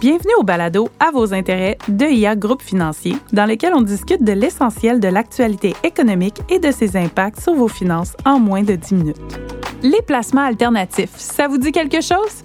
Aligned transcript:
Bienvenue 0.00 0.34
au 0.38 0.42
balado 0.42 0.88
À 1.00 1.10
vos 1.10 1.32
intérêts 1.32 1.78
de 1.88 2.04
IA 2.04 2.36
Groupe 2.36 2.62
Financier, 2.62 3.16
dans 3.32 3.46
lequel 3.46 3.72
on 3.74 3.80
discute 3.80 4.22
de 4.22 4.32
l'essentiel 4.32 5.00
de 5.00 5.08
l'actualité 5.08 5.74
économique 5.82 6.42
et 6.50 6.58
de 6.58 6.70
ses 6.70 6.96
impacts 6.96 7.40
sur 7.40 7.54
vos 7.54 7.66
finances 7.66 8.14
en 8.24 8.38
moins 8.38 8.62
de 8.62 8.74
10 8.74 8.94
minutes. 8.94 9.40
Les 9.82 10.02
placements 10.02 10.44
alternatifs, 10.44 11.16
ça 11.16 11.48
vous 11.48 11.58
dit 11.58 11.72
quelque 11.72 12.02
chose? 12.02 12.42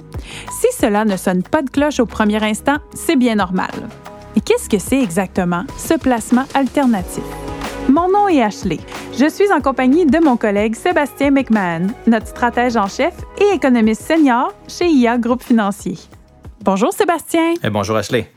Si 0.50 0.68
cela 0.80 1.04
ne 1.04 1.18
sonne 1.18 1.44
pas 1.44 1.62
de 1.62 1.70
cloche 1.70 2.00
au 2.00 2.06
premier 2.06 2.42
instant, 2.42 2.78
c'est 2.94 3.18
bien 3.18 3.36
normal. 3.36 3.72
Et 4.36 4.42
qu'est-ce 4.42 4.70
que 4.70 4.80
c'est 4.80 5.02
exactement, 5.02 5.66
ce 5.78 5.96
placement 5.96 6.46
alternatif? 6.54 7.24
Mon 7.90 8.10
nom 8.10 8.30
est 8.30 8.42
Ashley. 8.42 8.80
Je 9.20 9.30
suis 9.30 9.52
en 9.52 9.60
compagnie 9.60 10.06
de 10.06 10.20
mon 10.24 10.38
collègue 10.38 10.76
Sébastien 10.76 11.32
McMahon, 11.32 11.88
notre 12.08 12.28
stratège 12.28 12.78
en 12.78 12.88
chef 12.88 13.14
et 13.42 13.56
économiste 13.56 14.04
senior 14.04 14.54
chez 14.68 14.88
IA 14.88 15.18
Groupe 15.18 15.44
Financier. 15.44 15.98
Bonjour 16.64 16.94
Sébastien. 16.94 17.54
Et 17.54 17.60
eh, 17.64 17.70
bonjour 17.72 17.98
Ashley. 17.98 18.32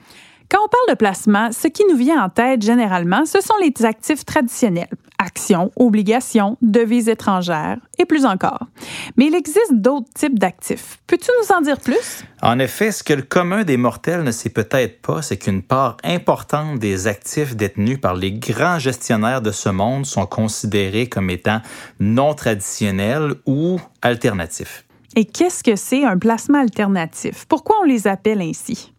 Quand 0.50 0.60
on 0.64 0.68
parle 0.68 0.88
de 0.88 0.94
placement, 0.94 1.52
ce 1.52 1.68
qui 1.68 1.84
nous 1.90 1.96
vient 1.96 2.24
en 2.24 2.30
tête 2.30 2.62
généralement, 2.62 3.26
ce 3.26 3.42
sont 3.42 3.54
les 3.60 3.84
actifs 3.84 4.24
traditionnels, 4.24 4.88
actions, 5.18 5.70
obligations, 5.76 6.56
devises 6.62 7.10
étrangères 7.10 7.76
et 7.98 8.06
plus 8.06 8.24
encore. 8.24 8.66
Mais 9.18 9.26
il 9.26 9.34
existe 9.34 9.74
d'autres 9.74 10.08
types 10.14 10.38
d'actifs. 10.38 11.00
Peux-tu 11.06 11.30
nous 11.38 11.54
en 11.54 11.60
dire 11.60 11.78
plus? 11.78 12.24
En 12.40 12.58
effet, 12.58 12.92
ce 12.92 13.02
que 13.02 13.12
le 13.12 13.22
commun 13.22 13.62
des 13.62 13.76
mortels 13.76 14.22
ne 14.22 14.30
sait 14.30 14.48
peut-être 14.48 15.02
pas, 15.02 15.20
c'est 15.20 15.36
qu'une 15.36 15.62
part 15.62 15.98
importante 16.02 16.78
des 16.78 17.06
actifs 17.06 17.54
détenus 17.54 18.00
par 18.00 18.14
les 18.14 18.32
grands 18.32 18.78
gestionnaires 18.78 19.42
de 19.42 19.50
ce 19.50 19.68
monde 19.68 20.06
sont 20.06 20.26
considérés 20.26 21.10
comme 21.10 21.28
étant 21.28 21.60
non 22.00 22.32
traditionnels 22.32 23.34
ou 23.44 23.80
alternatifs. 24.00 24.83
Et 25.16 25.26
qu'est-ce 25.26 25.62
que 25.62 25.76
c'est 25.76 26.04
un 26.04 26.18
placement 26.18 26.60
alternatif? 26.60 27.44
Pourquoi 27.48 27.76
on 27.80 27.84
les 27.84 28.08
appelle 28.08 28.40
ainsi? 28.40 28.93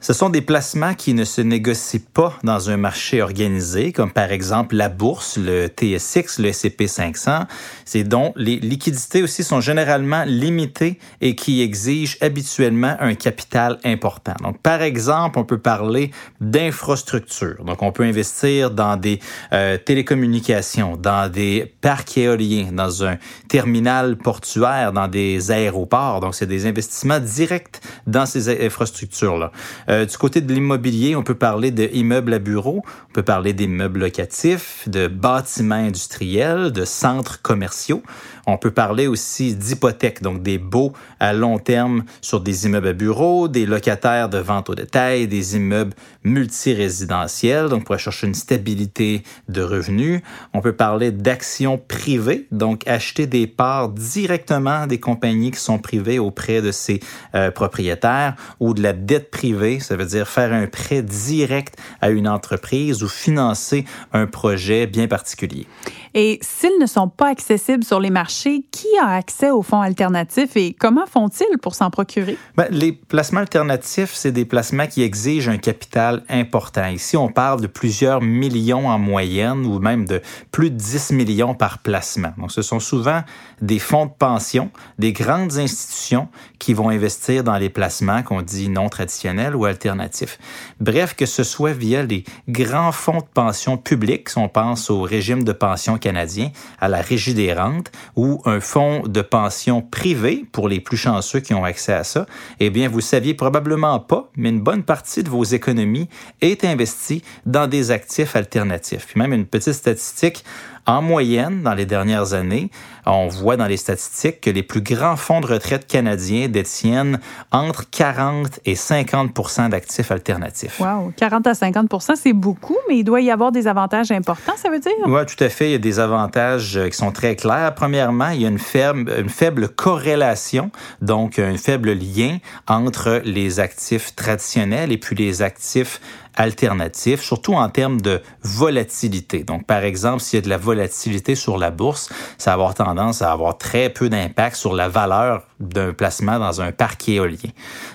Ce 0.00 0.12
sont 0.12 0.30
des 0.30 0.42
placements 0.42 0.94
qui 0.94 1.12
ne 1.12 1.24
se 1.24 1.40
négocient 1.40 2.00
pas 2.14 2.32
dans 2.44 2.70
un 2.70 2.76
marché 2.76 3.20
organisé, 3.20 3.90
comme 3.92 4.12
par 4.12 4.30
exemple 4.30 4.76
la 4.76 4.88
bourse, 4.88 5.36
le 5.36 5.66
TSX, 5.66 6.38
le 6.38 6.50
S&P 6.50 6.86
500. 6.86 7.46
C'est 7.84 8.04
dont 8.04 8.32
les 8.36 8.60
liquidités 8.60 9.24
aussi 9.24 9.42
sont 9.42 9.60
généralement 9.60 10.22
limitées 10.24 11.00
et 11.20 11.34
qui 11.34 11.62
exigent 11.62 12.16
habituellement 12.20 12.96
un 13.00 13.16
capital 13.16 13.80
important. 13.84 14.34
Donc, 14.40 14.62
par 14.62 14.82
exemple, 14.82 15.36
on 15.36 15.44
peut 15.44 15.58
parler 15.58 16.12
d'infrastructures. 16.40 17.64
Donc, 17.64 17.82
on 17.82 17.90
peut 17.90 18.04
investir 18.04 18.70
dans 18.70 18.96
des 18.96 19.18
euh, 19.52 19.78
télécommunications, 19.78 20.96
dans 20.96 21.28
des 21.28 21.74
parcs 21.80 22.16
éoliens, 22.16 22.70
dans 22.70 23.04
un 23.04 23.16
terminal 23.48 24.16
portuaire, 24.16 24.92
dans 24.92 25.08
des 25.08 25.50
aéroports. 25.50 26.20
Donc, 26.20 26.36
c'est 26.36 26.46
des 26.46 26.66
investissements 26.66 27.18
directs 27.18 27.80
dans 28.06 28.26
ces 28.26 28.64
infrastructures-là. 28.64 29.50
Euh, 29.88 30.04
du 30.04 30.16
côté 30.18 30.40
de 30.40 30.52
l'immobilier, 30.52 31.16
on 31.16 31.22
peut 31.22 31.34
parler 31.34 31.70
d'immeubles 31.70 32.34
à 32.34 32.38
bureaux, 32.38 32.82
on 33.08 33.12
peut 33.12 33.22
parler 33.22 33.52
d'immeubles 33.52 34.00
locatifs, 34.00 34.88
de 34.88 35.08
bâtiments 35.08 35.76
industriels, 35.76 36.72
de 36.72 36.84
centres 36.84 37.40
commerciaux. 37.40 38.02
On 38.50 38.56
peut 38.56 38.70
parler 38.70 39.06
aussi 39.06 39.54
d'hypothèques, 39.54 40.22
donc 40.22 40.42
des 40.42 40.56
baux 40.56 40.94
à 41.20 41.34
long 41.34 41.58
terme 41.58 42.04
sur 42.22 42.40
des 42.40 42.64
immeubles 42.64 42.88
à 42.88 42.92
bureaux, 42.94 43.46
des 43.46 43.66
locataires 43.66 44.30
de 44.30 44.38
vente 44.38 44.70
au 44.70 44.74
détail, 44.74 45.28
des 45.28 45.54
immeubles 45.56 45.92
multirésidentiels, 46.24 47.68
donc 47.68 47.84
pour 47.84 47.98
chercher 47.98 48.26
une 48.26 48.32
stabilité 48.32 49.22
de 49.50 49.60
revenus. 49.60 50.22
On 50.54 50.62
peut 50.62 50.72
parler 50.72 51.12
d'actions 51.12 51.76
privées, 51.76 52.46
donc 52.50 52.88
acheter 52.88 53.26
des 53.26 53.46
parts 53.46 53.90
directement 53.90 54.86
des 54.86 54.98
compagnies 54.98 55.50
qui 55.50 55.60
sont 55.60 55.78
privées 55.78 56.18
auprès 56.18 56.62
de 56.62 56.72
ces 56.72 57.00
euh, 57.34 57.50
propriétaires 57.50 58.34
ou 58.60 58.72
de 58.72 58.82
la 58.82 58.94
dette 58.94 59.30
privée, 59.30 59.78
ça 59.78 59.94
veut 59.94 60.06
dire 60.06 60.26
faire 60.26 60.54
un 60.54 60.66
prêt 60.68 61.02
direct 61.02 61.76
à 62.00 62.08
une 62.08 62.26
entreprise 62.26 63.02
ou 63.02 63.08
financer 63.08 63.84
un 64.14 64.26
projet 64.26 64.86
bien 64.86 65.06
particulier. 65.06 65.66
Et 66.14 66.38
s'ils 66.40 66.78
ne 66.80 66.86
sont 66.86 67.08
pas 67.08 67.28
accessibles 67.28 67.84
sur 67.84 68.00
les 68.00 68.08
marchés, 68.08 68.37
qui 68.42 68.86
a 69.02 69.08
accès 69.08 69.50
aux 69.50 69.62
fonds 69.62 69.80
alternatifs 69.80 70.56
et 70.56 70.72
comment 70.72 71.06
font-ils 71.06 71.58
pour 71.58 71.74
s'en 71.74 71.90
procurer? 71.90 72.36
Ben, 72.56 72.68
les 72.70 72.92
placements 72.92 73.40
alternatifs, 73.40 74.12
c'est 74.14 74.32
des 74.32 74.44
placements 74.44 74.86
qui 74.86 75.02
exigent 75.02 75.50
un 75.50 75.58
capital 75.58 76.22
important. 76.28 76.86
Ici, 76.86 77.16
on 77.16 77.28
parle 77.28 77.60
de 77.60 77.66
plusieurs 77.66 78.22
millions 78.22 78.88
en 78.88 78.98
moyenne 78.98 79.66
ou 79.66 79.78
même 79.78 80.06
de 80.06 80.22
plus 80.52 80.70
de 80.70 80.76
10 80.76 81.12
millions 81.12 81.54
par 81.54 81.78
placement. 81.78 82.32
Donc, 82.38 82.52
ce 82.52 82.62
sont 82.62 82.80
souvent 82.80 83.22
des 83.60 83.78
fonds 83.78 84.06
de 84.06 84.12
pension, 84.16 84.70
des 84.98 85.12
grandes 85.12 85.58
institutions 85.58 86.28
qui 86.58 86.74
vont 86.74 86.90
investir 86.90 87.44
dans 87.44 87.56
les 87.56 87.70
placements 87.70 88.22
qu'on 88.22 88.42
dit 88.42 88.68
non 88.68 88.88
traditionnels 88.88 89.56
ou 89.56 89.64
alternatifs. 89.64 90.38
Bref, 90.80 91.14
que 91.14 91.26
ce 91.26 91.42
soit 91.42 91.72
via 91.72 92.02
les 92.02 92.24
grands 92.48 92.92
fonds 92.92 93.18
de 93.18 93.26
pension 93.34 93.76
publics, 93.76 94.28
si 94.28 94.38
on 94.38 94.48
pense 94.48 94.90
au 94.90 95.02
régime 95.02 95.44
de 95.44 95.52
pension 95.52 95.98
canadien, 95.98 96.50
à 96.80 96.88
la 96.88 97.00
Régie 97.00 97.34
des 97.34 97.52
rentes 97.52 97.90
ou 98.18 98.42
un 98.46 98.58
fonds 98.58 99.04
de 99.06 99.22
pension 99.22 99.80
privé 99.80 100.44
pour 100.50 100.68
les 100.68 100.80
plus 100.80 100.96
chanceux 100.96 101.38
qui 101.38 101.54
ont 101.54 101.62
accès 101.62 101.92
à 101.92 102.02
ça, 102.02 102.26
eh 102.58 102.68
bien, 102.68 102.88
vous 102.88 103.00
saviez 103.00 103.32
probablement 103.32 104.00
pas, 104.00 104.28
mais 104.34 104.48
une 104.48 104.60
bonne 104.60 104.82
partie 104.82 105.22
de 105.22 105.30
vos 105.30 105.44
économies 105.44 106.08
est 106.40 106.64
investie 106.64 107.22
dans 107.46 107.68
des 107.68 107.92
actifs 107.92 108.34
alternatifs. 108.34 109.06
Puis 109.06 109.20
même 109.20 109.32
une 109.32 109.46
petite 109.46 109.74
statistique, 109.74 110.44
en 110.88 111.02
moyenne, 111.02 111.62
dans 111.62 111.74
les 111.74 111.84
dernières 111.84 112.32
années, 112.32 112.70
on 113.04 113.28
voit 113.28 113.56
dans 113.56 113.66
les 113.66 113.76
statistiques 113.76 114.40
que 114.40 114.50
les 114.50 114.62
plus 114.62 114.80
grands 114.80 115.16
fonds 115.16 115.40
de 115.40 115.46
retraite 115.46 115.86
canadiens 115.86 116.48
détiennent 116.48 117.20
entre 117.52 117.88
40 117.90 118.60
et 118.64 118.74
50% 118.74 119.68
d'actifs 119.68 120.10
alternatifs. 120.10 120.80
Wow, 120.80 121.12
40 121.16 121.46
à 121.46 121.52
50% 121.52 122.16
c'est 122.16 122.32
beaucoup, 122.32 122.76
mais 122.88 122.98
il 122.98 123.04
doit 123.04 123.20
y 123.20 123.30
avoir 123.30 123.52
des 123.52 123.66
avantages 123.66 124.10
importants, 124.10 124.56
ça 124.56 124.70
veut 124.70 124.80
dire? 124.80 124.92
Oui, 125.06 125.20
tout 125.26 125.42
à 125.44 125.48
fait. 125.50 125.68
Il 125.68 125.72
y 125.72 125.74
a 125.74 125.78
des 125.78 126.00
avantages 126.00 126.76
euh, 126.76 126.88
qui 126.88 126.96
sont 126.96 127.12
très 127.12 127.36
clairs. 127.36 127.74
Premièrement, 127.74 128.30
il 128.30 128.42
y 128.42 128.46
a 128.46 128.48
une 128.48 128.58
faible, 128.58 129.12
une 129.18 129.28
faible 129.28 129.68
corrélation, 129.68 130.70
donc 131.02 131.38
un 131.38 131.56
faible 131.58 131.92
lien 131.92 132.38
entre 132.66 133.20
les 133.24 133.60
actifs 133.60 134.16
traditionnels 134.16 134.90
et 134.90 134.98
puis 134.98 135.14
les 135.14 135.42
actifs 135.42 136.00
alternatifs, 136.38 137.20
surtout 137.20 137.54
en 137.54 137.68
termes 137.68 138.00
de 138.00 138.22
volatilité. 138.42 139.42
Donc, 139.42 139.66
par 139.66 139.82
exemple, 139.82 140.20
s'il 140.20 140.38
y 140.38 140.42
a 140.42 140.44
de 140.44 140.48
la 140.48 140.56
volatilité 140.56 141.34
sur 141.34 141.58
la 141.58 141.70
bourse, 141.72 142.10
ça 142.38 142.50
va 142.50 142.54
avoir 142.54 142.74
tendance 142.74 143.22
à 143.22 143.32
avoir 143.32 143.58
très 143.58 143.90
peu 143.90 144.08
d'impact 144.08 144.56
sur 144.56 144.72
la 144.72 144.88
valeur 144.88 145.42
d'un 145.58 145.92
placement 145.92 146.38
dans 146.38 146.60
un 146.60 146.70
parc 146.70 147.08
éolien. 147.08 147.50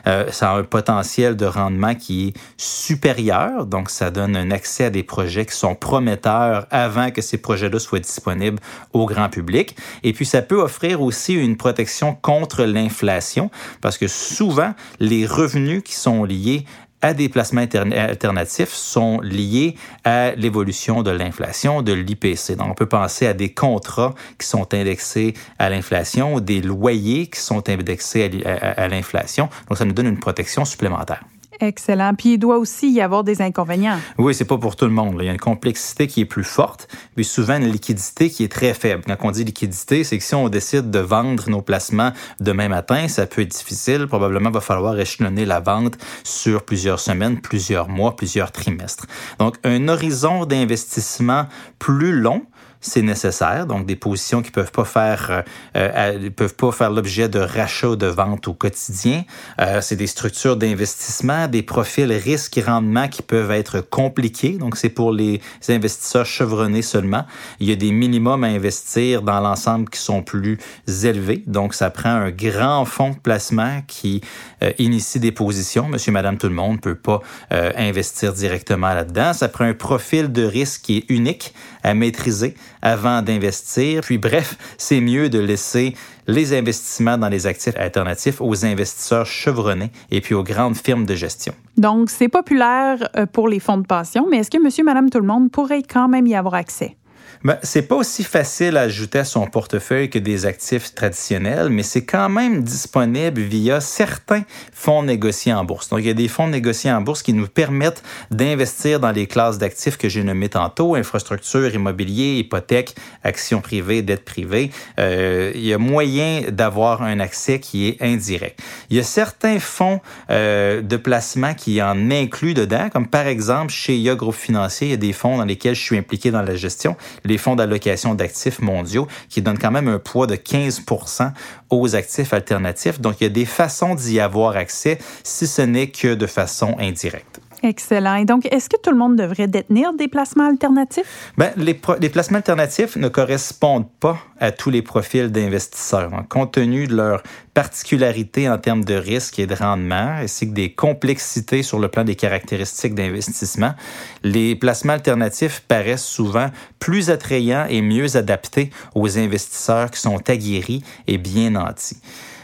Euh, 0.08 0.30
ça 0.32 0.52
a 0.52 0.58
un 0.58 0.64
potentiel 0.64 1.38
de 1.38 1.46
rendement 1.46 1.96
qui 1.96 2.28
est 2.28 2.34
supérieur, 2.58 3.66
donc 3.66 3.90
ça 3.90 4.12
donne 4.12 4.36
un 4.36 4.52
accès 4.52 4.86
à 4.86 4.90
des 4.90 5.04
projets 5.04 5.46
qui 5.46 5.56
sont 5.56 5.74
prometteurs 5.74 6.68
avant 6.70 7.12
que 7.12 7.22
ces 7.22 7.38
projets-là 7.38 7.80
soient 7.80 8.00
disponibles 8.00 8.60
au 8.92 9.06
grand 9.06 9.30
public. 9.30 9.78
Et 10.04 10.12
puis, 10.12 10.26
ça 10.26 10.42
peut 10.42 10.62
offrir 10.62 11.02
aussi 11.02 11.34
une 11.34 11.56
protection 11.56 12.14
contre 12.22 12.66
l'inflation, 12.66 13.50
parce 13.80 13.98
que 13.98 14.10
souvent, 14.10 14.74
les 15.00 15.26
revenus 15.26 15.82
qui 15.84 15.96
sont 15.96 16.26
liés 16.26 16.66
à 17.04 17.14
des 17.14 17.30
placements 17.30 17.62
alternatifs 17.62 18.74
sont 18.74 19.20
liés 19.22 19.76
à 20.06 20.34
l'évolution 20.36 21.04
de 21.04 21.12
l'inflation, 21.12 21.82
de 21.82 21.92
l'IPC. 21.94 22.56
Donc, 22.56 22.70
on 22.70 22.74
peut 22.74 22.88
penser 22.88 23.28
à 23.28 23.34
des 23.34 23.54
contrats 23.54 24.16
qui 24.40 24.48
sont 24.48 24.74
indexés 24.74 25.34
à 25.60 25.70
l'inflation, 25.70 26.40
des 26.40 26.62
loyers 26.62 27.28
qui 27.28 27.42
sont 27.42 27.70
indexés 27.70 28.44
à 28.46 28.88
l'inflation. 28.88 29.50
Donc, 29.70 29.78
ça 29.78 29.86
nous 29.86 29.94
donne 29.94 30.08
une 30.08 30.20
protection 30.20 30.64
supplémentaire. 30.64 31.24
Excellent. 31.60 32.14
Puis 32.16 32.34
il 32.34 32.38
doit 32.38 32.58
aussi 32.58 32.92
y 32.92 33.02
avoir 33.02 33.24
des 33.24 33.42
inconvénients. 33.42 34.00
Oui, 34.18 34.34
c'est 34.34 34.46
pas 34.46 34.58
pour 34.58 34.76
tout 34.76 34.86
le 34.86 34.92
monde. 34.92 35.18
Il 35.20 35.26
y 35.26 35.30
a 35.30 35.32
une 35.32 35.40
complexité 35.40 36.08
qui 36.08 36.22
est 36.22 36.26
plus 36.26 36.44
forte, 36.44 36.88
puis 37.16 37.26
souvent 37.26 37.58
une 37.58 37.72
liquidité 37.72 38.30
qui 38.30 38.44
est 38.44 38.52
très 38.52 38.74
faible. 38.74 39.04
Quand 39.06 39.18
on 39.22 39.32
dit 39.32 39.44
liquidité, 39.44 40.04
c'est 40.04 40.18
que 40.18 40.24
si 40.24 40.36
on 40.36 40.50
décide 40.50 40.92
de 40.92 41.00
vendre 41.00 41.50
nos 41.50 41.62
placements 41.62 42.12
demain 42.40 42.68
matin, 42.68 43.08
ça 43.08 43.26
peut 43.26 43.42
être 43.42 43.52
difficile. 43.52 44.08
Probablement, 44.08 44.50
il 44.50 44.54
va 44.54 44.62
falloir 44.62 45.00
échelonner 45.00 45.46
la 45.46 45.60
vente 45.60 45.98
sur 46.24 46.64
plusieurs 46.64 47.00
semaines, 47.00 47.40
plusieurs 47.40 47.90
mois, 47.90 48.16
plusieurs 48.16 48.52
trimestres. 48.52 49.06
Donc, 49.40 49.56
un 49.64 49.88
horizon 49.88 50.46
d'investissement 50.46 51.48
plus 51.80 52.14
long 52.14 52.44
c'est 52.84 53.02
nécessaire. 53.02 53.66
Donc, 53.66 53.86
des 53.86 53.96
positions 53.96 54.42
qui 54.42 54.52
peuvent 54.52 54.72
pas 54.72 54.86
faire, 54.86 55.44
euh, 55.76 55.90
euh 55.96 56.30
peuvent 56.30 56.56
pas 56.56 56.72
faire 56.72 56.92
l'objet 56.92 57.30
de 57.30 57.40
rachats 57.40 57.90
ou 57.90 57.96
de 57.96 58.08
ventes 58.08 58.48
au 58.48 58.54
quotidien. 58.54 59.24
Euh, 59.60 59.82
c'est 59.82 59.96
des 59.96 60.08
structures 60.08 60.58
d'investissement, 60.58 61.48
des 61.48 61.64
profils 61.64 62.12
risques 62.12 62.58
et 62.58 62.62
rendements 62.62 63.08
qui 63.08 63.22
peuvent 63.22 63.52
être 63.52 63.82
compliqués. 63.82 64.58
Donc, 64.58 64.78
c'est 64.78 64.90
pour 64.90 65.12
les 65.12 65.42
investisseurs 65.70 66.26
chevronnés 66.26 66.82
seulement. 66.82 67.26
Il 67.60 67.70
y 67.70 67.72
a 67.72 67.76
des 67.76 67.92
minimums 67.92 68.44
à 68.44 68.48
investir 68.48 69.22
dans 69.22 69.40
l'ensemble 69.40 69.90
qui 69.90 70.00
sont 70.00 70.22
plus 70.22 70.60
élevés. 71.04 71.44
Donc, 71.48 71.74
ça 71.74 71.90
prend 71.90 72.10
un 72.10 72.32
grand 72.32 72.86
fonds 72.86 73.12
de 73.12 73.20
placement 73.20 73.82
qui 73.88 74.22
euh, 74.62 74.72
initie 74.78 75.20
des 75.20 75.32
positions. 75.32 75.88
Monsieur, 75.88 76.12
madame, 76.12 76.38
tout 76.38 76.48
le 76.48 76.54
monde 76.54 76.82
peut 76.82 76.96
pas 76.96 77.22
euh, 77.52 77.72
investir 77.78 78.34
directement 78.34 78.94
là-dedans. 78.94 79.34
Ça 79.34 79.48
prend 79.48 79.66
un 79.66 79.74
profil 79.74 80.32
de 80.32 80.44
risque 80.44 80.82
qui 80.84 80.98
est 80.98 81.06
unique 81.10 81.54
à 81.84 81.94
maîtriser 81.94 82.56
avant 82.84 83.24
d'investir. 83.24 84.02
Puis 84.02 84.20
bref, 84.20 84.56
c'est 84.78 85.02
mieux 85.02 85.30
de 85.30 85.40
laisser 85.40 85.96
les 86.28 86.54
investissements 86.54 87.18
dans 87.18 87.30
les 87.30 87.48
actifs 87.48 87.76
alternatifs 87.78 88.40
aux 88.40 88.66
investisseurs 88.66 89.26
chevronnés 89.26 89.92
et 90.12 90.22
puis 90.22 90.36
aux 90.36 90.44
grandes 90.44 90.78
firmes 90.78 91.06
de 91.06 91.16
gestion. 91.16 91.54
Donc, 91.78 92.10
c'est 92.10 92.30
populaire 92.30 93.10
euh, 93.18 93.26
pour 93.26 93.48
les 93.48 93.60
fonds 93.60 93.78
de 93.78 93.88
pension, 93.88 94.28
mais 94.30 94.38
est-ce 94.38 94.52
que 94.52 94.62
monsieur, 94.62 94.84
madame, 94.84 95.10
tout 95.10 95.20
le 95.20 95.28
monde 95.28 95.50
pourrait 95.50 95.84
quand 95.84 96.08
même 96.08 96.28
y 96.28 96.36
avoir 96.36 96.54
accès? 96.54 96.96
Ben, 97.44 97.58
c'est 97.62 97.82
pas 97.82 97.96
aussi 97.96 98.24
facile 98.24 98.78
à 98.78 98.82
ajouter 98.82 99.20
à 99.20 99.26
son 99.26 99.48
portefeuille 99.48 100.10
que 100.10 100.18
des 100.18 100.46
actifs 100.46 100.96
traditionnels, 100.96 101.68
mais 101.68 101.84
c'est 101.84 102.06
quand 102.06 102.30
même 102.30 102.64
disponible 102.64 103.42
via 103.42 103.82
certains 103.82 104.44
fonds 104.72 105.04
négociés 105.04 105.54
en 105.54 105.66
bourse. 105.66 105.90
Donc, 105.90 106.00
il 106.00 106.08
y 106.08 106.10
a 106.10 106.14
des 106.14 106.30
fonds 106.30 106.48
négociés 106.48 106.92
en 106.92 107.02
bourse 107.02 107.22
qui 107.22 107.34
nous 107.34 107.48
permettent 107.48 108.02
d'investir 108.32 109.02
dans 109.02 109.12
les 109.12 109.28
classes 109.28 109.58
d'actifs 109.58 109.98
que 109.98 110.08
j'ai 110.08 110.24
nommées 110.24 110.48
tantôt, 110.48 110.96
infrastructure, 110.96 111.74
immobilier, 111.74 112.38
hypothèque, 112.38 112.96
actions 113.26 113.60
privées, 113.60 114.02
dettes 114.02 114.24
privées. 114.24 114.72
Euh, 115.00 115.52
il 115.54 115.66
y 115.66 115.74
a 115.74 115.78
moyen 115.78 116.44
d'avoir 116.50 117.04
un 117.04 117.20
accès 117.20 117.60
qui 117.60 117.90
est 117.90 118.02
indirect. 118.02 118.62
Il 118.90 118.96
y 118.96 119.00
a 119.02 119.04
certains 119.04 119.60
fonds 119.60 120.00
euh, 120.30 120.82
de 120.82 120.96
placement 120.96 121.54
qui 121.54 121.82
en 121.82 122.10
incluent 122.10 122.54
dedans, 122.54 122.90
comme 122.90 123.08
par 123.08 123.28
exemple 123.28 123.72
chez 123.72 123.98
IA 123.98 124.16
Groupe 124.16 124.36
Financier, 124.36 124.88
il 124.88 124.92
y 124.92 124.94
a 124.94 124.98
des 124.98 125.14
fonds 125.14 125.38
dans 125.38 125.46
lesquels 125.46 125.76
je 125.76 125.82
suis 125.82 125.98
impliqué 125.98 126.32
dans 126.32 126.42
la 126.42 126.56
gestion 126.56 126.96
les 127.24 127.38
fonds 127.38 127.56
d'allocation 127.56 128.16
d'actifs 128.16 128.60
mondiaux, 128.60 129.08
qui 129.30 129.42
donnent 129.42 129.60
quand 129.60 129.72
même 129.72 129.88
un 129.88 130.00
poids 130.00 130.28
de 130.28 130.36
15% 130.36 131.32
aux 131.70 131.96
actifs 131.96 132.34
alternatifs. 132.34 133.00
Donc, 133.00 133.22
il 133.22 133.24
y 133.24 133.28
a 133.28 133.30
des 133.30 133.46
façons 133.46 133.96
d'y 133.96 134.20
avoir 134.20 134.56
accès, 134.56 134.98
si 135.24 135.48
ce 135.48 135.62
n'est 135.62 135.88
que 135.88 136.14
de 136.14 136.28
façon 136.28 136.76
indirecte. 136.80 137.40
Excellent. 137.64 138.16
Et 138.16 138.26
donc, 138.26 138.46
est-ce 138.52 138.70
que 138.70 138.76
tout 138.76 138.92
le 138.92 138.98
monde 138.98 139.16
devrait 139.16 139.48
détenir 139.48 139.94
des 139.94 140.10
placements 140.10 140.50
alternatifs? 140.50 141.32
Bien, 141.38 141.54
les, 141.56 141.74
placements 141.74 142.38
alternatifs 142.38 142.98
ne 142.98 143.08
correspondent 143.08 143.90
pas 144.02 144.18
à 144.38 144.52
tous 144.52 144.70
les 144.70 144.82
profils 144.82 145.32
d'investisseurs. 145.32 146.12
Compte 146.28 146.52
tenu 146.52 146.88
de 146.88 146.96
leur 146.96 147.24
particularité 147.54 148.50
en 148.50 148.58
termes 148.58 148.84
de 148.84 148.96
risque 148.96 149.40
et 149.40 149.48
de 149.48 149.56
rendement, 149.56 150.16
ainsi 150.20 150.50
que 150.50 150.54
des 150.54 150.74
complexités 150.74 151.64
sur 151.64 151.80
le 151.80 151.88
plan 151.88 152.04
des 152.04 152.16
caractéristiques 152.16 152.96
d'investissement, 152.96 153.76
les 154.24 154.56
placements 154.56 154.94
alternatifs 154.94 155.64
paraissent 155.66 156.04
souvent 156.04 156.50
plus 156.80 157.10
attrayants 157.10 157.66
et 157.70 157.82
mieux 157.82 158.18
adaptés 158.18 158.72
aux 158.94 159.18
investisseurs 159.18 159.90
qui 159.90 160.02
sont 160.02 160.30
aguerris 160.30 160.84
et 161.08 161.18
bien 161.18 161.52
nantis. 161.52 162.02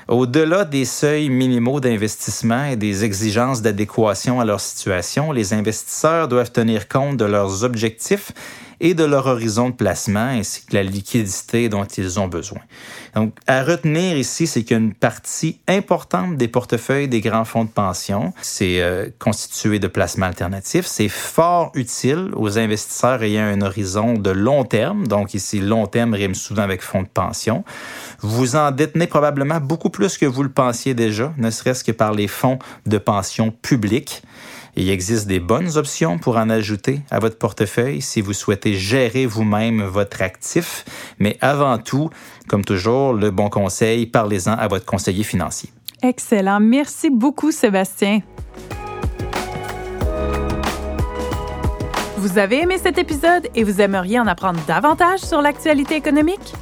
Au-delà 0.09 0.65
des 0.65 0.85
seuils 0.85 1.29
minimaux 1.29 1.79
d'investissement 1.79 2.65
et 2.65 2.75
des 2.75 3.05
exigences 3.05 3.61
d'adéquation 3.61 4.39
à 4.39 4.45
leur 4.45 4.59
situation, 4.59 5.31
les 5.31 5.53
investisseurs 5.53 6.27
doivent 6.27 6.51
tenir 6.51 6.87
compte 6.87 7.17
de 7.17 7.25
leurs 7.25 7.63
objectifs 7.63 8.31
et 8.81 8.93
de 8.93 9.03
leur 9.03 9.27
horizon 9.27 9.69
de 9.69 9.75
placement 9.75 10.19
ainsi 10.19 10.65
que 10.65 10.75
la 10.75 10.83
liquidité 10.83 11.69
dont 11.69 11.85
ils 11.85 12.19
ont 12.19 12.27
besoin. 12.27 12.59
Donc, 13.15 13.33
à 13.47 13.63
retenir 13.63 14.17
ici, 14.17 14.47
c'est 14.47 14.63
qu'une 14.63 14.93
partie 14.93 15.59
importante 15.67 16.37
des 16.37 16.47
portefeuilles 16.47 17.07
des 17.07 17.21
grands 17.21 17.45
fonds 17.45 17.65
de 17.65 17.69
pension, 17.69 18.33
c'est 18.41 18.81
euh, 18.81 19.09
constitué 19.19 19.79
de 19.79 19.87
placements 19.87 20.27
alternatifs. 20.27 20.85
C'est 20.85 21.09
fort 21.09 21.71
utile 21.73 22.31
aux 22.35 22.57
investisseurs 22.57 23.23
ayant 23.23 23.43
un 23.43 23.61
horizon 23.61 24.13
de 24.13 24.29
long 24.29 24.63
terme. 24.63 25.07
Donc, 25.07 25.33
ici, 25.33 25.59
long 25.59 25.87
terme 25.87 26.13
rime 26.13 26.35
souvent 26.35 26.63
avec 26.63 26.81
fonds 26.81 27.01
de 27.01 27.07
pension. 27.07 27.63
Vous 28.21 28.55
en 28.55 28.71
détenez 28.71 29.07
probablement 29.07 29.59
beaucoup 29.59 29.89
plus 29.89 30.17
que 30.17 30.25
vous 30.25 30.43
le 30.43 30.49
pensiez 30.49 30.93
déjà, 30.93 31.33
ne 31.37 31.49
serait-ce 31.49 31.83
que 31.83 31.91
par 31.91 32.13
les 32.13 32.27
fonds 32.27 32.59
de 32.85 32.97
pension 32.97 33.51
publics. 33.51 34.21
Il 34.75 34.89
existe 34.89 35.27
des 35.27 35.39
bonnes 35.39 35.77
options 35.77 36.17
pour 36.17 36.37
en 36.37 36.49
ajouter 36.49 37.01
à 37.11 37.19
votre 37.19 37.37
portefeuille 37.37 38.01
si 38.01 38.21
vous 38.21 38.33
souhaitez 38.33 38.75
gérer 38.75 39.25
vous-même 39.25 39.83
votre 39.83 40.21
actif. 40.21 40.85
Mais 41.19 41.37
avant 41.41 41.77
tout, 41.77 42.09
comme 42.47 42.63
toujours, 42.63 43.13
le 43.13 43.31
bon 43.31 43.49
conseil, 43.49 44.05
parlez-en 44.05 44.53
à 44.53 44.67
votre 44.67 44.85
conseiller 44.85 45.23
financier. 45.23 45.69
Excellent. 46.01 46.59
Merci 46.59 47.09
beaucoup, 47.09 47.51
Sébastien. 47.51 48.21
Vous 52.17 52.37
avez 52.37 52.63
aimé 52.63 52.77
cet 52.77 52.97
épisode 52.97 53.47
et 53.55 53.63
vous 53.63 53.79
aimeriez 53.79 54.19
en 54.19 54.27
apprendre 54.27 54.59
davantage 54.67 55.19
sur 55.19 55.41
l'actualité 55.41 55.95
économique? 55.95 56.53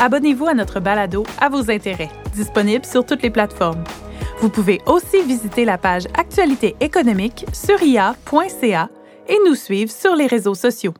Abonnez-vous 0.00 0.46
à 0.46 0.54
notre 0.54 0.80
balado 0.80 1.24
à 1.40 1.48
vos 1.48 1.70
intérêts, 1.70 2.10
disponible 2.34 2.84
sur 2.84 3.06
toutes 3.06 3.22
les 3.22 3.30
plateformes. 3.30 3.82
Vous 4.40 4.50
pouvez 4.50 4.80
aussi 4.86 5.22
visiter 5.22 5.64
la 5.64 5.78
page 5.78 6.06
Actualité 6.14 6.76
économique 6.80 7.44
sur 7.52 7.82
ia.ca 7.82 8.88
et 9.28 9.38
nous 9.46 9.56
suivre 9.56 9.90
sur 9.90 10.14
les 10.14 10.26
réseaux 10.26 10.54
sociaux. 10.54 10.94